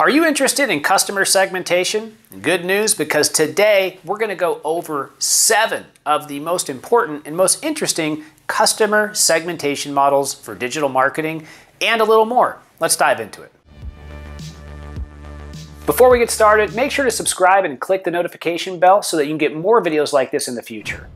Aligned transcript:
Are 0.00 0.08
you 0.08 0.24
interested 0.24 0.70
in 0.70 0.80
customer 0.80 1.24
segmentation? 1.24 2.16
Good 2.40 2.64
news 2.64 2.94
because 2.94 3.28
today 3.28 3.98
we're 4.04 4.18
going 4.18 4.28
to 4.28 4.36
go 4.36 4.60
over 4.62 5.10
seven 5.18 5.86
of 6.06 6.28
the 6.28 6.38
most 6.38 6.70
important 6.70 7.26
and 7.26 7.36
most 7.36 7.64
interesting 7.64 8.22
customer 8.46 9.12
segmentation 9.12 9.92
models 9.92 10.34
for 10.34 10.54
digital 10.54 10.88
marketing 10.88 11.48
and 11.80 12.00
a 12.00 12.04
little 12.04 12.26
more. 12.26 12.60
Let's 12.78 12.94
dive 12.94 13.18
into 13.18 13.42
it. 13.42 13.50
Before 15.84 16.10
we 16.10 16.20
get 16.20 16.30
started, 16.30 16.76
make 16.76 16.92
sure 16.92 17.04
to 17.04 17.10
subscribe 17.10 17.64
and 17.64 17.80
click 17.80 18.04
the 18.04 18.12
notification 18.12 18.78
bell 18.78 19.02
so 19.02 19.16
that 19.16 19.24
you 19.24 19.30
can 19.30 19.38
get 19.38 19.56
more 19.56 19.82
videos 19.82 20.12
like 20.12 20.30
this 20.30 20.46
in 20.46 20.54
the 20.54 20.62
future. 20.62 21.08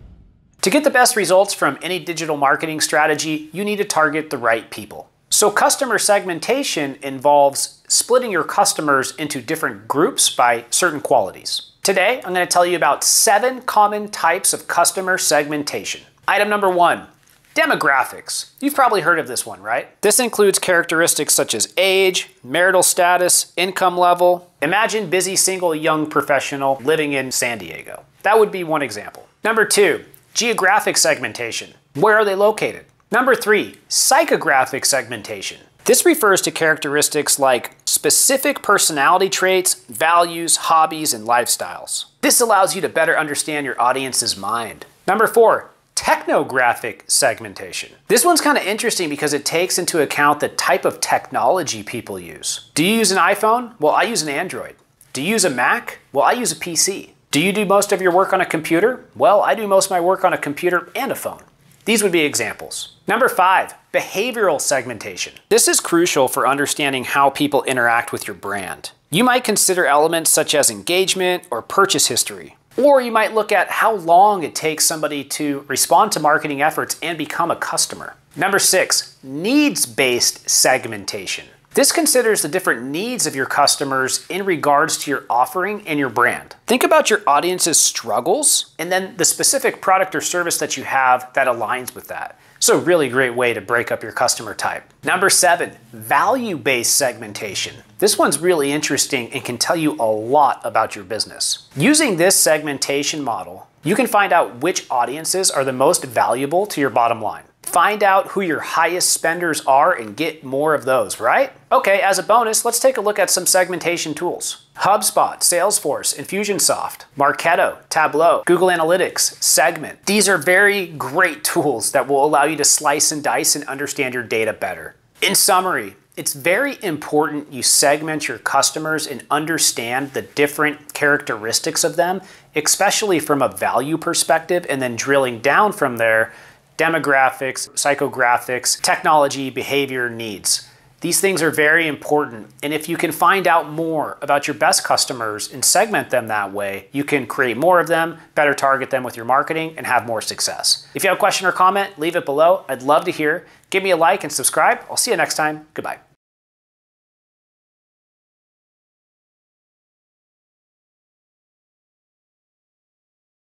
To 0.62 0.70
get 0.70 0.82
the 0.82 0.90
best 0.90 1.14
results 1.14 1.54
from 1.54 1.78
any 1.82 2.00
digital 2.00 2.36
marketing 2.36 2.80
strategy, 2.80 3.48
you 3.52 3.62
need 3.62 3.76
to 3.76 3.84
target 3.84 4.30
the 4.30 4.38
right 4.38 4.68
people. 4.72 5.11
So 5.32 5.50
customer 5.50 5.98
segmentation 5.98 6.98
involves 7.02 7.82
splitting 7.88 8.30
your 8.30 8.44
customers 8.44 9.16
into 9.16 9.40
different 9.40 9.88
groups 9.88 10.28
by 10.28 10.66
certain 10.68 11.00
qualities. 11.00 11.70
Today, 11.82 12.18
I'm 12.18 12.34
going 12.34 12.46
to 12.46 12.52
tell 12.52 12.66
you 12.66 12.76
about 12.76 13.02
seven 13.02 13.62
common 13.62 14.10
types 14.10 14.52
of 14.52 14.68
customer 14.68 15.16
segmentation. 15.16 16.02
Item 16.28 16.50
number 16.50 16.68
one, 16.68 17.06
demographics. 17.54 18.50
You've 18.60 18.74
probably 18.74 19.00
heard 19.00 19.18
of 19.18 19.26
this 19.26 19.46
one, 19.46 19.62
right? 19.62 19.98
This 20.02 20.20
includes 20.20 20.58
characteristics 20.58 21.32
such 21.32 21.54
as 21.54 21.72
age, 21.78 22.28
marital 22.44 22.82
status, 22.82 23.54
income 23.56 23.96
level. 23.96 24.52
Imagine 24.60 25.08
busy 25.08 25.34
single 25.34 25.74
young 25.74 26.10
professional 26.10 26.78
living 26.84 27.14
in 27.14 27.32
San 27.32 27.56
Diego. 27.56 28.04
That 28.22 28.38
would 28.38 28.52
be 28.52 28.64
one 28.64 28.82
example. 28.82 29.26
Number 29.42 29.64
two, 29.64 30.04
geographic 30.34 30.98
segmentation. 30.98 31.72
Where 31.94 32.18
are 32.18 32.24
they 32.26 32.34
located? 32.34 32.84
Number 33.12 33.34
three, 33.34 33.76
psychographic 33.90 34.86
segmentation. 34.86 35.60
This 35.84 36.06
refers 36.06 36.40
to 36.42 36.50
characteristics 36.50 37.38
like 37.38 37.76
specific 37.84 38.62
personality 38.62 39.28
traits, 39.28 39.74
values, 39.84 40.56
hobbies, 40.56 41.12
and 41.12 41.28
lifestyles. 41.28 42.06
This 42.22 42.40
allows 42.40 42.74
you 42.74 42.80
to 42.80 42.88
better 42.88 43.18
understand 43.18 43.66
your 43.66 43.78
audience's 43.78 44.34
mind. 44.34 44.86
Number 45.06 45.26
four, 45.26 45.72
technographic 45.94 47.02
segmentation. 47.10 47.92
This 48.08 48.24
one's 48.24 48.40
kind 48.40 48.56
of 48.56 48.64
interesting 48.64 49.10
because 49.10 49.34
it 49.34 49.44
takes 49.44 49.78
into 49.78 50.00
account 50.00 50.40
the 50.40 50.48
type 50.48 50.86
of 50.86 50.98
technology 50.98 51.82
people 51.82 52.18
use. 52.18 52.70
Do 52.74 52.82
you 52.82 52.94
use 52.94 53.12
an 53.12 53.18
iPhone? 53.18 53.78
Well, 53.78 53.92
I 53.92 54.04
use 54.04 54.22
an 54.22 54.30
Android. 54.30 54.76
Do 55.12 55.20
you 55.20 55.32
use 55.32 55.44
a 55.44 55.50
Mac? 55.50 55.98
Well, 56.14 56.24
I 56.24 56.32
use 56.32 56.50
a 56.52 56.56
PC. 56.56 57.10
Do 57.30 57.40
you 57.40 57.52
do 57.52 57.66
most 57.66 57.92
of 57.92 58.00
your 58.00 58.12
work 58.12 58.32
on 58.32 58.40
a 58.40 58.46
computer? 58.46 59.04
Well, 59.14 59.42
I 59.42 59.54
do 59.54 59.66
most 59.66 59.86
of 59.86 59.90
my 59.90 60.00
work 60.00 60.24
on 60.24 60.32
a 60.32 60.38
computer 60.38 60.90
and 60.94 61.12
a 61.12 61.14
phone. 61.14 61.42
These 61.84 62.02
would 62.02 62.12
be 62.12 62.20
examples. 62.20 62.96
Number 63.08 63.28
five, 63.28 63.74
behavioral 63.92 64.60
segmentation. 64.60 65.34
This 65.48 65.66
is 65.66 65.80
crucial 65.80 66.28
for 66.28 66.46
understanding 66.46 67.04
how 67.04 67.30
people 67.30 67.64
interact 67.64 68.12
with 68.12 68.28
your 68.28 68.36
brand. 68.36 68.92
You 69.10 69.24
might 69.24 69.44
consider 69.44 69.84
elements 69.84 70.30
such 70.30 70.54
as 70.54 70.70
engagement 70.70 71.44
or 71.50 71.60
purchase 71.60 72.06
history. 72.06 72.56
Or 72.76 73.02
you 73.02 73.10
might 73.12 73.34
look 73.34 73.52
at 73.52 73.68
how 73.68 73.94
long 73.94 74.44
it 74.44 74.54
takes 74.54 74.86
somebody 74.86 75.24
to 75.24 75.64
respond 75.68 76.12
to 76.12 76.20
marketing 76.20 76.62
efforts 76.62 76.98
and 77.02 77.18
become 77.18 77.50
a 77.50 77.56
customer. 77.56 78.14
Number 78.34 78.58
six, 78.58 79.18
needs-based 79.22 80.48
segmentation. 80.48 81.46
This 81.74 81.90
considers 81.90 82.42
the 82.42 82.50
different 82.50 82.82
needs 82.82 83.26
of 83.26 83.34
your 83.34 83.46
customers 83.46 84.26
in 84.28 84.44
regards 84.44 84.98
to 84.98 85.10
your 85.10 85.24
offering 85.30 85.86
and 85.86 85.98
your 85.98 86.10
brand. 86.10 86.54
Think 86.66 86.84
about 86.84 87.08
your 87.08 87.22
audience's 87.26 87.80
struggles 87.80 88.74
and 88.78 88.92
then 88.92 89.16
the 89.16 89.24
specific 89.24 89.80
product 89.80 90.14
or 90.14 90.20
service 90.20 90.58
that 90.58 90.76
you 90.76 90.84
have 90.84 91.32
that 91.32 91.46
aligns 91.46 91.94
with 91.94 92.08
that. 92.08 92.38
So, 92.58 92.78
really 92.78 93.08
great 93.08 93.34
way 93.34 93.54
to 93.54 93.60
break 93.62 93.90
up 93.90 94.02
your 94.02 94.12
customer 94.12 94.54
type. 94.54 94.84
Number 95.02 95.30
seven, 95.30 95.78
value 95.92 96.58
based 96.58 96.94
segmentation. 96.94 97.76
This 97.98 98.18
one's 98.18 98.38
really 98.38 98.70
interesting 98.70 99.32
and 99.32 99.42
can 99.42 99.56
tell 99.56 99.74
you 99.74 99.92
a 99.94 100.04
lot 100.04 100.60
about 100.64 100.94
your 100.94 101.04
business. 101.04 101.68
Using 101.74 102.18
this 102.18 102.36
segmentation 102.36 103.24
model, 103.24 103.66
you 103.82 103.96
can 103.96 104.06
find 104.06 104.32
out 104.32 104.60
which 104.60 104.86
audiences 104.90 105.50
are 105.50 105.64
the 105.64 105.72
most 105.72 106.04
valuable 106.04 106.66
to 106.66 106.82
your 106.82 106.90
bottom 106.90 107.22
line. 107.22 107.44
Find 107.72 108.02
out 108.02 108.28
who 108.28 108.42
your 108.42 108.60
highest 108.60 109.12
spenders 109.12 109.62
are 109.64 109.94
and 109.94 110.14
get 110.14 110.44
more 110.44 110.74
of 110.74 110.84
those, 110.84 111.18
right? 111.18 111.54
Okay, 111.72 112.02
as 112.02 112.18
a 112.18 112.22
bonus, 112.22 112.66
let's 112.66 112.78
take 112.78 112.98
a 112.98 113.00
look 113.00 113.18
at 113.18 113.30
some 113.30 113.46
segmentation 113.46 114.12
tools. 114.12 114.66
HubSpot, 114.76 115.38
Salesforce, 115.38 116.14
Infusionsoft, 116.14 117.06
Marketo, 117.16 117.78
Tableau, 117.88 118.42
Google 118.44 118.68
Analytics, 118.68 119.42
Segment. 119.42 120.04
These 120.04 120.28
are 120.28 120.36
very 120.36 120.86
great 120.86 121.44
tools 121.44 121.92
that 121.92 122.06
will 122.06 122.22
allow 122.22 122.44
you 122.44 122.58
to 122.58 122.64
slice 122.64 123.10
and 123.10 123.24
dice 123.24 123.56
and 123.56 123.64
understand 123.64 124.12
your 124.12 124.22
data 124.22 124.52
better. 124.52 124.94
In 125.22 125.34
summary, 125.34 125.96
it's 126.14 126.34
very 126.34 126.76
important 126.82 127.50
you 127.50 127.62
segment 127.62 128.28
your 128.28 128.36
customers 128.36 129.06
and 129.06 129.24
understand 129.30 130.12
the 130.12 130.20
different 130.20 130.92
characteristics 130.92 131.84
of 131.84 131.96
them, 131.96 132.20
especially 132.54 133.18
from 133.18 133.40
a 133.40 133.48
value 133.48 133.96
perspective, 133.96 134.66
and 134.68 134.82
then 134.82 134.94
drilling 134.94 135.38
down 135.38 135.72
from 135.72 135.96
there 135.96 136.34
demographics, 136.82 137.70
psychographics, 137.74 138.80
technology, 138.80 139.50
behavior, 139.50 140.10
needs. 140.10 140.68
These 141.00 141.20
things 141.20 141.42
are 141.42 141.50
very 141.50 141.86
important. 141.86 142.48
And 142.62 142.72
if 142.72 142.88
you 142.88 142.96
can 142.96 143.10
find 143.10 143.46
out 143.46 143.68
more 143.68 144.18
about 144.22 144.46
your 144.46 144.54
best 144.54 144.84
customers 144.84 145.52
and 145.52 145.64
segment 145.64 146.10
them 146.10 146.28
that 146.28 146.52
way, 146.52 146.88
you 146.92 147.04
can 147.04 147.26
create 147.26 147.56
more 147.56 147.80
of 147.80 147.88
them, 147.88 148.18
better 148.34 148.54
target 148.54 148.90
them 148.90 149.02
with 149.02 149.16
your 149.16 149.24
marketing, 149.24 149.74
and 149.76 149.86
have 149.86 150.06
more 150.06 150.20
success. 150.20 150.86
If 150.94 151.02
you 151.02 151.10
have 151.10 151.18
a 151.18 151.20
question 151.20 151.46
or 151.46 151.52
comment, 151.52 151.98
leave 151.98 152.16
it 152.16 152.24
below. 152.24 152.64
I'd 152.68 152.82
love 152.82 153.04
to 153.06 153.10
hear. 153.10 153.46
Give 153.70 153.82
me 153.82 153.90
a 153.90 153.96
like 153.96 154.22
and 154.22 154.32
subscribe. 154.32 154.78
I'll 154.88 154.96
see 154.96 155.10
you 155.10 155.16
next 155.16 155.34
time. 155.34 155.66
Goodbye. 155.74 156.11